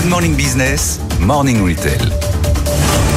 [0.00, 2.00] Good Morning Business, Morning Retail.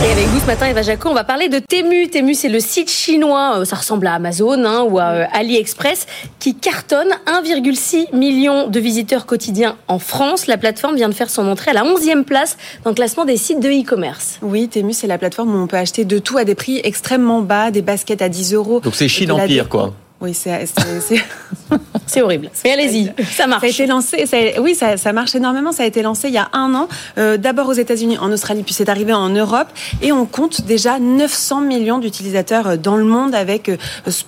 [0.05, 2.10] Et avec vous ce matin, Eva Jaco, on va parler de Temu.
[2.10, 6.08] Temu, c'est le site chinois, euh, ça ressemble à Amazon hein, ou à euh, AliExpress,
[6.40, 10.46] qui cartonne 1,6 million de visiteurs quotidiens en France.
[10.48, 13.38] La plateforme vient de faire son entrée à la 11e place dans le classement des
[13.38, 14.40] sites de e-commerce.
[14.41, 17.41] Oui, Temu, c'est la plateforme où on peut acheter de tout à des prix extrêmement
[17.41, 18.82] bas, des baskets à 10 euros.
[18.82, 19.94] Donc c'est Chine Empire, quoi.
[20.23, 20.34] Oui,
[22.08, 22.22] c'est.
[22.22, 22.50] horrible.
[22.63, 23.62] Mais allez-y, ça marche.
[23.62, 25.72] Ça a été lancé, ça a- oui, ça, ça marche énormément.
[25.73, 26.88] Ça a été lancé il y a un an,
[27.18, 29.68] euh, d'abord aux États-Unis, en Australie, puis c'est arrivé en Europe.
[30.02, 33.76] Et on compte déjà 900 millions d'utilisateurs euh, dans le monde avec euh,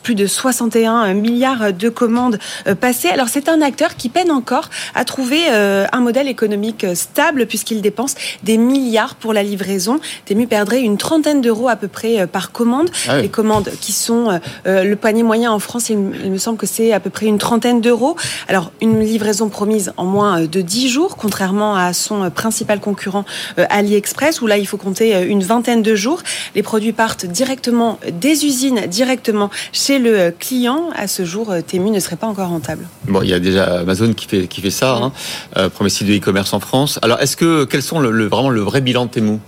[0.03, 3.09] plus de 61 milliards de commandes euh, passées.
[3.09, 7.81] Alors c'est un acteur qui peine encore à trouver euh, un modèle économique stable puisqu'il
[7.81, 9.99] dépense des milliards pour la livraison.
[10.25, 12.89] Temu perdrait une trentaine d'euros à peu près euh, par commande.
[13.07, 13.21] Ah oui.
[13.23, 16.91] Les commandes qui sont le panier moyen en France, il, il me semble que c'est
[16.94, 18.16] à peu près une trentaine d'euros.
[18.47, 22.80] Alors une livraison promise en moins euh, de 10 jours, contrairement à son euh, principal
[22.80, 23.25] concurrent
[23.59, 26.22] euh, AliExpress, où là il faut compter une vingtaine de jours.
[26.56, 30.89] Les produits partent directement des usines, directement chez le client.
[30.95, 32.88] À ce jour, Temu ne serait pas encore rentable.
[33.08, 35.11] Bon, il y a déjà Amazon qui fait qui fait ça, hein.
[35.58, 37.00] Euh, premier site de e-commerce en France.
[37.02, 39.39] Alors, est-ce que quels sont le, le- vraiment le vrai bilan de Temu?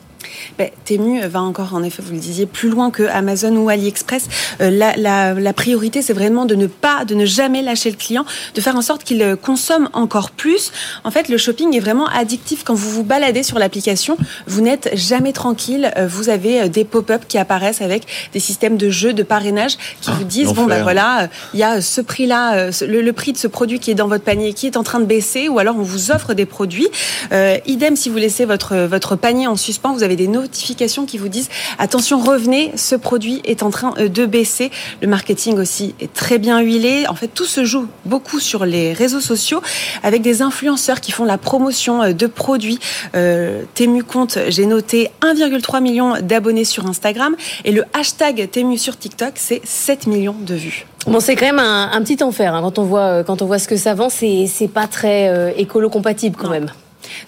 [0.58, 4.28] Ben, Temu va encore, en effet, vous le disiez, plus loin que Amazon ou AliExpress.
[4.62, 7.96] Euh, la, la, la priorité, c'est vraiment de ne pas, de ne jamais lâcher le
[7.98, 10.72] client, de faire en sorte qu'il euh, consomme encore plus.
[11.04, 12.64] En fait, le shopping est vraiment addictif.
[12.64, 15.92] Quand vous vous baladez sur l'application, vous n'êtes jamais tranquille.
[15.98, 20.12] Euh, Vous avez des pop-up qui apparaissent avec des systèmes de jeux, de parrainage qui
[20.12, 23.48] vous disent bon ben voilà, il y a ce prix-là, le, le prix de ce
[23.48, 25.84] produit qui est dans votre panier qui est en train de baisser, ou alors on
[25.84, 26.88] vous offre des produits.
[27.32, 31.18] Euh, idem si vous laissez votre votre panier en suspens, vous avez des notifications qui
[31.18, 31.50] vous disent
[31.80, 34.72] attention revenez, ce produit est en train euh, de baisser.
[35.02, 37.06] Le marketing aussi est très bien huilé.
[37.08, 39.62] En fait, tout se joue beaucoup sur les réseaux sociaux
[40.04, 42.80] avec des influenceurs qui font la promotion euh, de produits.
[43.16, 48.98] Euh, Temu compte, j'ai noté 1,3 million d'abonnés sur Instagram et le hashtag Temu sur
[48.98, 50.86] TikTok, c'est 7 millions de vues.
[51.06, 53.46] Bon, c'est quand même un, un petit enfer hein, quand on voit euh, quand on
[53.46, 54.10] voit ce que ça vend.
[54.10, 56.52] C'est c'est pas très euh, écolo compatible quand Non.
[56.52, 56.68] même.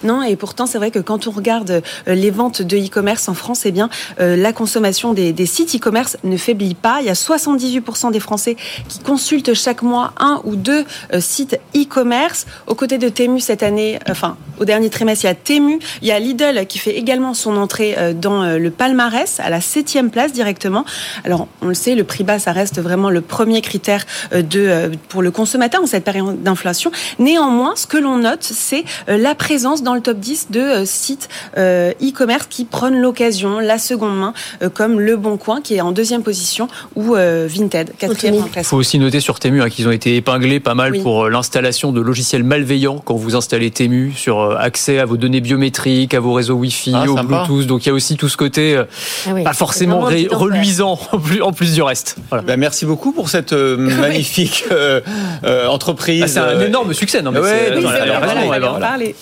[0.03, 3.33] Non, et pourtant, c'est vrai que quand on regarde euh, les ventes de e-commerce en
[3.33, 6.99] France, eh bien, euh, la consommation des, sites e-commerce ne faiblit pas.
[7.01, 8.55] Il y a 78% des Français
[8.87, 12.45] qui consultent chaque mois un ou deux euh, sites e-commerce.
[12.67, 16.07] Aux côtés de Temu cette année, enfin, au dernier trimestre, il y a Temu, il
[16.07, 20.33] y a Lidl qui fait également son entrée dans le palmarès à la septième place
[20.33, 20.85] directement.
[21.23, 25.21] Alors, on le sait, le prix bas, ça reste vraiment le premier critère de, pour
[25.21, 26.91] le consommateur en cette période d'inflation.
[27.17, 31.29] Néanmoins, ce que l'on note, c'est la présence dans le top 10 de euh, sites
[31.57, 35.81] euh, e-commerce qui prennent l'occasion, la seconde main, euh, comme Le Bon Coin, qui est
[35.81, 39.87] en deuxième position, ou Vinted, quatrième en Il faut aussi noter sur Temu hein, qu'ils
[39.87, 41.01] ont été épinglés pas mal Oui.
[41.01, 46.13] pour l'installation de logiciels malveillants quand vous installez Temu sur accès à vos données biométriques,
[46.15, 47.45] à vos réseaux Wi-Fi, Ah, au sympa.
[47.45, 47.67] Bluetooth.
[47.67, 51.19] Donc il y a aussi tout ce côté Ah oui, pas c'est forcément reluisant en
[51.19, 52.15] plus, en plus du reste.
[52.29, 52.43] Voilà.
[52.43, 55.01] Ben, merci beaucoup pour cette euh, magnifique euh,
[55.43, 56.23] euh, entreprise.
[56.23, 59.13] Ah, c'est un énorme succès, non mais ouais, c'est- oui, non, c'est elle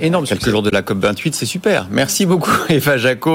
[0.00, 1.86] énorme Quelques jours de la COP 28, c'est super.
[1.90, 3.32] Merci beaucoup, Eva Jaco.